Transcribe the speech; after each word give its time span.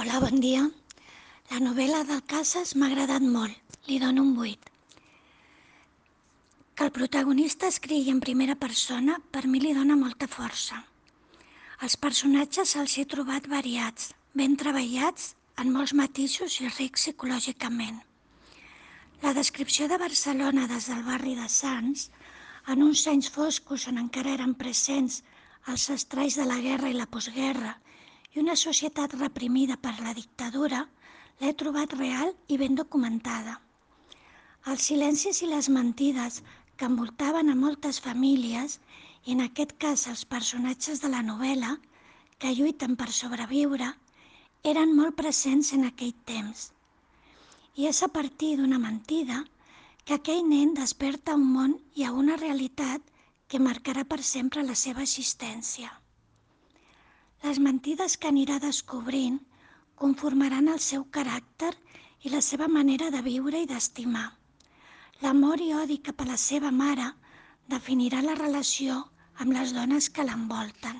Hola, 0.00 0.16
bon 0.16 0.38
dia. 0.40 0.60
La 1.50 1.58
novel·la 1.60 1.98
del 2.08 2.20
Casas 2.32 2.70
m'ha 2.80 2.86
agradat 2.88 3.24
molt. 3.32 3.74
Li 3.88 3.98
dono 4.00 4.22
un 4.24 4.30
8. 4.44 4.70
Que 6.74 6.86
el 6.86 6.92
protagonista 6.98 7.68
escrigui 7.68 8.08
en 8.14 8.22
primera 8.24 8.54
persona, 8.62 9.18
per 9.34 9.42
mi 9.46 9.60
li 9.60 9.74
dona 9.76 9.98
molta 10.02 10.28
força. 10.36 10.78
Els 11.84 11.98
personatges 12.06 12.72
se'ls 12.76 12.94
he 12.96 13.04
trobat 13.14 13.50
variats, 13.54 14.14
ben 14.42 14.56
treballats, 14.62 15.34
en 15.60 15.74
molts 15.74 15.92
matisos 16.00 16.56
i 16.64 16.72
rics 16.78 17.04
psicològicament. 17.04 18.00
La 19.26 19.34
descripció 19.42 19.90
de 19.92 20.00
Barcelona 20.06 20.64
des 20.72 20.88
del 20.94 21.04
barri 21.10 21.36
de 21.42 21.50
Sants, 21.58 22.08
en 22.72 22.88
uns 22.88 23.04
anys 23.12 23.28
foscos 23.36 23.84
on 23.92 24.00
encara 24.06 24.32
eren 24.40 24.56
presents 24.64 25.20
els 25.68 25.90
estralls 25.98 26.40
de 26.40 26.48
la 26.54 26.60
guerra 26.70 26.88
i 26.88 26.96
la 26.96 27.10
postguerra, 27.18 27.76
i 28.34 28.40
una 28.42 28.54
societat 28.62 29.14
reprimida 29.20 29.76
per 29.84 29.92
la 30.04 30.14
dictadura, 30.16 30.80
l'he 31.40 31.52
trobat 31.62 31.94
real 31.98 32.32
i 32.54 32.58
ben 32.62 32.76
documentada. 32.78 33.56
Els 34.72 34.88
silencis 34.90 35.40
i 35.44 35.48
les 35.50 35.68
mentides 35.76 36.42
que 36.76 36.88
envoltaven 36.90 37.50
a 37.52 37.56
moltes 37.62 38.00
famílies, 38.06 38.78
i 39.26 39.34
en 39.36 39.40
aquest 39.44 39.72
cas 39.84 40.06
els 40.12 40.24
personatges 40.34 41.00
de 41.04 41.10
la 41.14 41.22
novel·la, 41.30 41.72
que 42.40 42.52
lluiten 42.58 42.96
per 43.00 43.08
sobreviure, 43.20 43.88
eren 44.74 44.94
molt 45.00 45.16
presents 45.22 45.72
en 45.76 45.88
aquell 45.88 46.14
temps. 46.30 46.68
I 47.80 47.88
és 47.90 48.02
a 48.06 48.08
partir 48.18 48.54
d'una 48.60 48.78
mentida 48.84 49.42
que 50.04 50.16
aquell 50.16 50.46
nen 50.52 50.72
desperta 50.78 51.36
un 51.40 51.48
món 51.56 51.74
i 52.00 52.06
a 52.06 52.12
una 52.22 52.38
realitat 52.40 53.10
que 53.48 53.60
marcarà 53.66 54.06
per 54.12 54.22
sempre 54.34 54.64
la 54.70 54.76
seva 54.84 55.04
existència. 55.08 55.90
Les 57.44 57.58
mentides 57.66 58.16
que 58.20 58.28
anirà 58.28 58.58
descobrint 58.62 59.38
conformaran 60.00 60.68
el 60.72 60.80
seu 60.86 61.04
caràcter 61.16 61.70
i 62.24 62.32
la 62.32 62.40
seva 62.44 62.68
manera 62.68 63.08
de 63.14 63.22
viure 63.26 63.62
i 63.62 63.68
d'estimar. 63.70 64.26
L'amor 65.22 65.60
i 65.64 65.70
odi 65.82 65.96
cap 66.08 66.20
a 66.20 66.28
la 66.32 66.36
seva 66.42 66.70
mare 66.80 67.06
definirà 67.74 68.20
la 68.26 68.36
relació 68.40 68.98
amb 69.44 69.54
les 69.56 69.72
dones 69.76 70.08
que 70.16 70.26
l'envolten. 70.28 70.98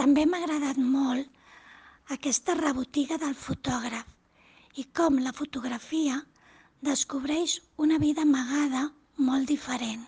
També 0.00 0.24
m'ha 0.26 0.42
agradat 0.42 0.80
molt 0.96 2.12
aquesta 2.16 2.58
rebotiga 2.58 3.18
del 3.22 3.34
fotògraf 3.44 4.80
i 4.82 4.86
com 5.00 5.20
la 5.22 5.34
fotografia 5.38 6.18
descobreix 6.90 7.60
una 7.86 7.98
vida 8.02 8.26
amagada 8.26 8.88
molt 9.30 9.46
diferent 9.54 10.02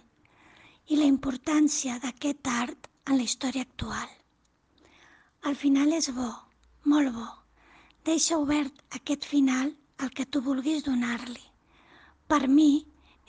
i 0.90 0.98
la 1.00 1.08
importància 1.14 2.00
d'aquest 2.02 2.52
art 2.56 2.90
en 3.06 3.18
la 3.20 3.26
història 3.30 3.62
actual. 3.68 4.08
El 5.48 5.56
final 5.60 5.92
és 5.92 6.06
bo, 6.16 6.28
molt 6.92 7.10
bo. 7.14 7.26
Deixa 8.08 8.38
obert 8.42 8.78
aquest 8.98 9.26
final 9.32 9.72
el 10.04 10.12
que 10.18 10.24
tu 10.24 10.40
vulguis 10.46 10.86
donar-li. 10.86 11.42
Per 12.32 12.40
mi 12.48 12.70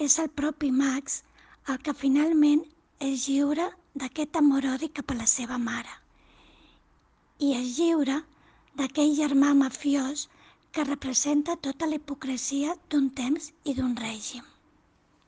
és 0.05 0.15
el 0.23 0.29
propi 0.41 0.71
Max 0.77 1.17
el 1.73 1.81
que 1.87 1.97
finalment 2.05 2.63
és 3.09 3.27
lliure 3.27 3.67
d'aquest 4.03 4.39
amor-odi 4.43 4.91
cap 5.01 5.11
a 5.11 5.19
la 5.19 5.27
seva 5.33 5.59
mare. 5.67 5.99
I 7.43 7.51
és 7.59 7.75
lliure 7.81 8.21
d'aquell 8.79 9.15
germà 9.19 9.51
mafiós 9.65 10.27
que 10.71 10.89
representa 10.91 11.59
tota 11.69 11.91
la 11.91 11.99
hipocresia 11.99 12.79
d'un 12.89 13.11
temps 13.21 13.51
i 13.63 13.75
d'un 13.75 13.95
règim. 14.07 14.54